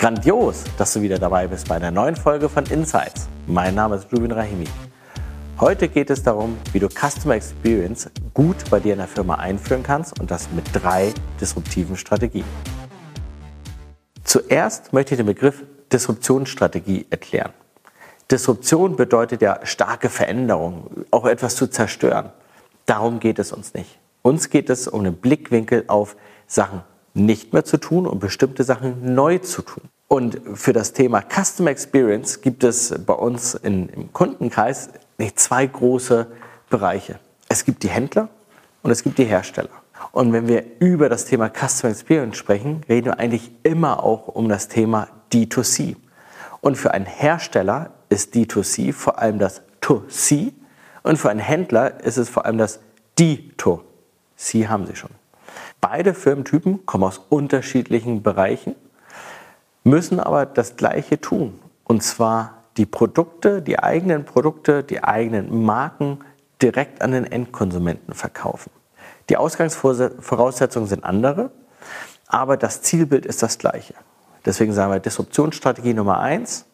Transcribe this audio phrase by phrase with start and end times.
[0.00, 3.28] Grandios, dass du wieder dabei bist bei einer neuen Folge von Insights.
[3.46, 4.64] Mein Name ist Rubin Rahimi.
[5.60, 9.82] Heute geht es darum, wie du Customer Experience gut bei dir in der Firma einführen
[9.82, 12.46] kannst und das mit drei disruptiven Strategien.
[14.24, 17.52] Zuerst möchte ich den Begriff Disruptionsstrategie erklären.
[18.30, 22.32] Disruption bedeutet ja starke Veränderung, auch etwas zu zerstören.
[22.86, 23.98] Darum geht es uns nicht.
[24.22, 26.80] Uns geht es um den Blickwinkel auf Sachen
[27.14, 29.84] nicht mehr zu tun und bestimmte Sachen neu zu tun.
[30.08, 34.90] Und für das Thema Customer Experience gibt es bei uns in, im Kundenkreis
[35.34, 36.26] zwei große
[36.68, 37.18] Bereiche.
[37.48, 38.28] Es gibt die Händler
[38.82, 39.68] und es gibt die Hersteller.
[40.12, 44.48] Und wenn wir über das Thema Customer Experience sprechen, reden wir eigentlich immer auch um
[44.48, 45.96] das Thema D2C.
[46.60, 50.52] Und für einen Hersteller ist D2C vor allem das To-C
[51.02, 52.80] und für einen Händler ist es vor allem das
[53.18, 55.10] D2C haben sie schon.
[55.80, 58.74] Beide Firmentypen kommen aus unterschiedlichen Bereichen,
[59.84, 61.58] müssen aber das Gleiche tun.
[61.84, 66.20] Und zwar die Produkte, die eigenen Produkte, die eigenen Marken
[66.62, 68.70] direkt an den Endkonsumenten verkaufen.
[69.28, 71.50] Die Ausgangsvoraussetzungen sind andere,
[72.26, 73.94] aber das Zielbild ist das gleiche.
[74.44, 76.66] Deswegen sagen wir Disruptionsstrategie Nummer eins: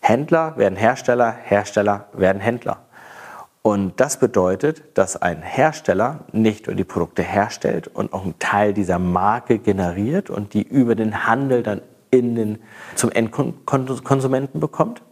[0.00, 2.78] Händler werden Hersteller, Hersteller werden Händler.
[3.62, 8.72] Und das bedeutet, dass ein Hersteller nicht nur die Produkte herstellt und auch einen Teil
[8.72, 12.58] dieser Marke generiert und die über den Handel dann in den,
[12.94, 15.02] zum Endkonsumenten bekommt,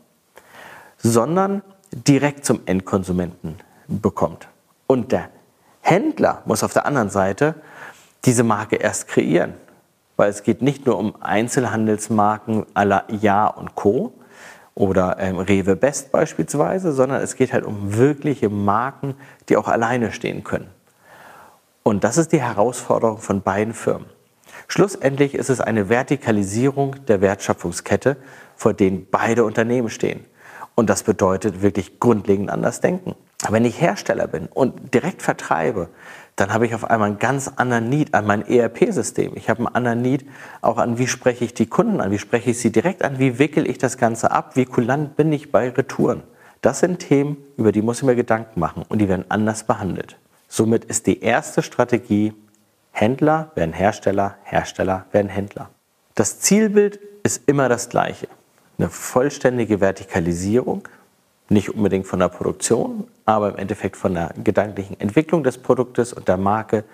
[0.97, 3.57] sondern direkt zum Endkonsumenten
[3.89, 4.49] bekommt.
[4.87, 5.29] Und der
[5.81, 7.57] Händler muss auf der anderen Seite
[8.25, 9.55] diese Marke erst kreieren.
[10.17, 14.13] Weil es geht nicht nur um Einzelhandelsmarken aller Ja und Co.,
[14.77, 19.15] oder ähm, Rewe Best beispielsweise, sondern es geht halt um wirkliche Marken,
[19.49, 20.69] die auch alleine stehen können.
[21.83, 24.07] Und das ist die Herausforderung von beiden Firmen.
[24.69, 28.17] Schlussendlich ist es eine Vertikalisierung der Wertschöpfungskette,
[28.55, 30.25] vor denen beide Unternehmen stehen.
[30.75, 33.15] Und das bedeutet wirklich grundlegend anders denken.
[33.49, 35.89] Wenn ich Hersteller bin und direkt vertreibe,
[36.37, 39.33] dann habe ich auf einmal einen ganz anderen Need an mein ERP-System.
[39.37, 40.27] Ich habe einen anderen Need
[40.61, 43.39] auch an, wie spreche ich die Kunden an, wie spreche ich sie direkt an, wie
[43.39, 46.23] wickel ich das Ganze ab, wie kulant bin ich bei Retouren.
[46.61, 50.17] Das sind Themen, über die muss ich mir Gedanken machen und die werden anders behandelt.
[50.49, 52.33] Somit ist die erste Strategie,
[52.91, 55.71] Händler werden Hersteller, Hersteller werden Händler.
[56.15, 58.29] Das Zielbild ist immer das gleiche.
[58.79, 60.89] Eine vollständige Vertikalisierung
[61.49, 66.29] nicht unbedingt von der Produktion, aber im Endeffekt von der gedanklichen Entwicklung des Produktes und
[66.29, 66.85] der Marke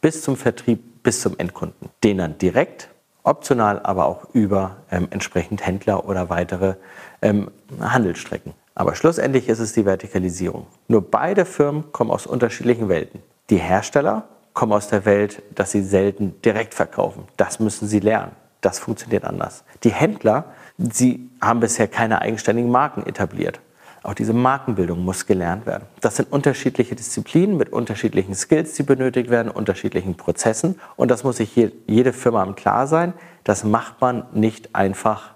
[0.00, 1.88] bis zum Vertrieb, bis zum Endkunden.
[2.02, 2.88] Den dann direkt,
[3.22, 6.74] optional, aber auch über ähm, entsprechend Händler oder weitere
[7.22, 7.50] ähm,
[7.80, 8.54] Handelsstrecken.
[8.74, 10.66] Aber schlussendlich ist es die Vertikalisierung.
[10.88, 13.20] Nur beide Firmen kommen aus unterschiedlichen Welten.
[13.50, 17.24] Die Hersteller kommen aus der Welt, dass sie selten direkt verkaufen.
[17.36, 18.32] Das müssen sie lernen.
[18.60, 19.64] Das funktioniert anders.
[19.84, 20.44] Die Händler,
[20.78, 23.60] sie haben bisher keine eigenständigen Marken etabliert.
[24.02, 25.84] Auch diese Markenbildung muss gelernt werden.
[26.00, 30.80] Das sind unterschiedliche Disziplinen mit unterschiedlichen Skills, die benötigt werden, unterschiedlichen Prozessen.
[30.96, 31.54] Und das muss sich
[31.86, 33.12] jede Firma im Klar sein.
[33.44, 35.34] Das macht man nicht einfach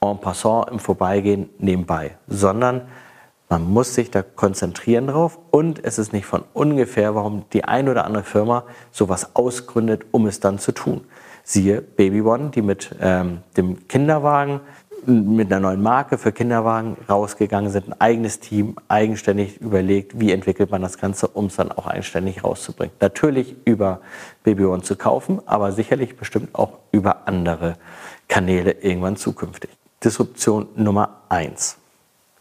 [0.00, 2.82] en passant im Vorbeigehen nebenbei, sondern
[3.48, 5.38] man muss sich da konzentrieren drauf.
[5.50, 10.26] Und es ist nicht von ungefähr, warum die ein oder andere Firma sowas ausgründet, um
[10.26, 11.04] es dann zu tun.
[11.42, 14.60] Siehe Baby One, die mit ähm, dem Kinderwagen
[15.06, 20.70] mit einer neuen Marke für Kinderwagen rausgegangen sind, ein eigenes Team, eigenständig überlegt, wie entwickelt
[20.70, 22.94] man das Ganze, um es dann auch eigenständig rauszubringen.
[23.00, 24.00] Natürlich über
[24.42, 27.76] Baby One zu kaufen, aber sicherlich bestimmt auch über andere
[28.28, 29.70] Kanäle irgendwann zukünftig.
[30.02, 31.78] Disruption Nummer eins.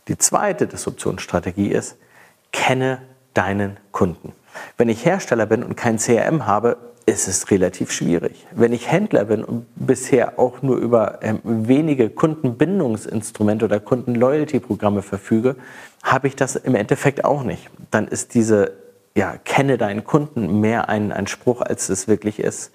[0.07, 1.97] Die zweite Disruptionsstrategie ist,
[2.51, 3.01] kenne
[3.33, 4.33] deinen Kunden.
[4.77, 8.45] Wenn ich Hersteller bin und kein CRM habe, ist es relativ schwierig.
[8.51, 15.55] Wenn ich Händler bin und bisher auch nur über ähm, wenige Kundenbindungsinstrumente oder Kundenloyalty-Programme verfüge,
[16.01, 17.69] habe ich das im Endeffekt auch nicht.
[17.91, 18.73] Dann ist diese,
[19.15, 22.71] ja, kenne deinen Kunden mehr ein, ein Spruch, als es wirklich ist.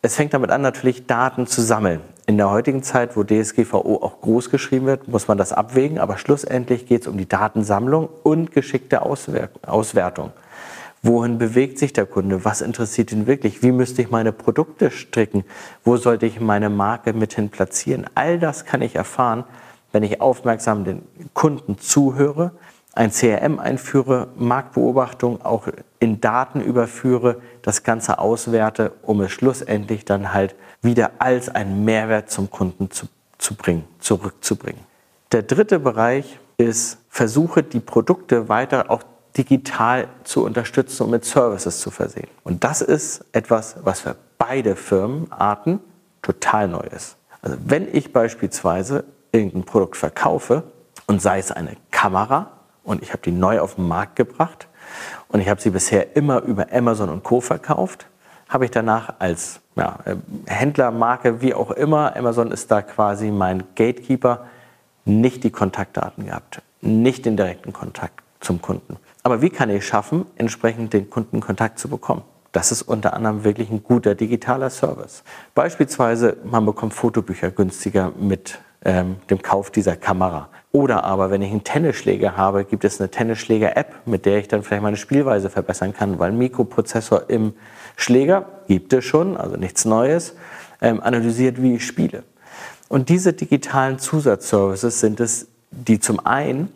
[0.00, 2.00] Es fängt damit an, natürlich Daten zu sammeln.
[2.26, 6.18] In der heutigen Zeit, wo DSGVO auch groß geschrieben wird, muss man das abwägen, aber
[6.18, 10.32] schlussendlich geht es um die Datensammlung und geschickte Auswertung.
[11.02, 12.44] Wohin bewegt sich der Kunde?
[12.44, 13.62] Was interessiert ihn wirklich?
[13.62, 15.44] Wie müsste ich meine Produkte stricken?
[15.84, 18.06] Wo sollte ich meine Marke mithin platzieren?
[18.14, 19.44] All das kann ich erfahren,
[19.92, 21.02] wenn ich aufmerksam den
[21.34, 22.52] Kunden zuhöre,
[22.94, 25.68] ein CRM einführe, Marktbeobachtung auch
[26.00, 32.28] in Daten überführe, das Ganze auswerte, um es schlussendlich dann halt wieder als einen Mehrwert
[32.28, 33.06] zum Kunden zu,
[33.38, 34.80] zu bringen, zurückzubringen.
[35.30, 39.02] Der dritte Bereich ist, versuche die Produkte weiter auch
[39.36, 42.28] digital zu unterstützen und mit Services zu versehen.
[42.44, 45.80] Und das ist etwas, was für beide Firmenarten
[46.22, 47.16] total neu ist.
[47.42, 50.64] Also wenn ich beispielsweise irgendein Produkt verkaufe
[51.06, 52.52] und sei es eine Kamera
[52.84, 54.68] und ich habe die neu auf den Markt gebracht
[55.28, 58.06] und ich habe sie bisher immer über Amazon und Co verkauft,
[58.48, 60.16] habe ich danach als ja, äh,
[60.46, 64.46] Händlermarke, wie auch immer, Amazon ist da quasi mein Gatekeeper,
[65.04, 68.96] nicht die Kontaktdaten gehabt, nicht den direkten Kontakt zum Kunden.
[69.28, 72.22] Aber wie kann ich schaffen, entsprechend den Kunden Kontakt zu bekommen?
[72.52, 75.22] Das ist unter anderem wirklich ein guter digitaler Service.
[75.54, 80.48] Beispielsweise, man bekommt Fotobücher günstiger mit ähm, dem Kauf dieser Kamera.
[80.72, 84.62] Oder aber, wenn ich einen Tennisschläger habe, gibt es eine Tennisschläger-App, mit der ich dann
[84.62, 87.52] vielleicht meine Spielweise verbessern kann, weil ein Mikroprozessor im
[87.96, 90.36] Schläger gibt es schon, also nichts Neues,
[90.80, 92.22] ähm, analysiert, wie ich spiele.
[92.88, 96.72] Und diese digitalen Zusatzservices sind es, die zum einen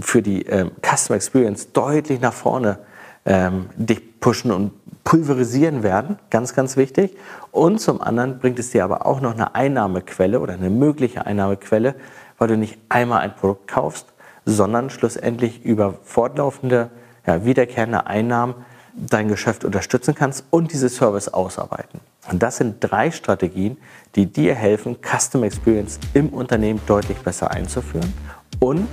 [0.00, 2.78] für die ähm, Customer Experience deutlich nach vorne
[3.24, 4.72] ähm, dich pushen und
[5.04, 7.16] pulverisieren werden, ganz, ganz wichtig.
[7.50, 11.94] Und zum anderen bringt es dir aber auch noch eine Einnahmequelle oder eine mögliche Einnahmequelle,
[12.38, 14.06] weil du nicht einmal ein Produkt kaufst,
[14.44, 16.90] sondern schlussendlich über fortlaufende,
[17.26, 18.54] ja, wiederkehrende Einnahmen
[18.94, 22.00] dein Geschäft unterstützen kannst und diese Service ausarbeiten.
[22.30, 23.78] Und das sind drei Strategien,
[24.14, 28.12] die dir helfen, Custom Experience im Unternehmen deutlich besser einzuführen
[28.60, 28.88] und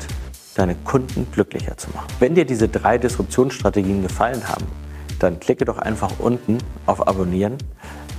[0.59, 2.07] deine Kunden glücklicher zu machen.
[2.19, 4.65] Wenn dir diese drei Disruptionsstrategien gefallen haben,
[5.19, 7.57] dann klicke doch einfach unten auf Abonnieren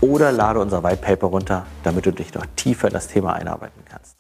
[0.00, 3.82] oder lade unser White Paper runter, damit du dich noch tiefer in das Thema einarbeiten
[3.84, 4.19] kannst.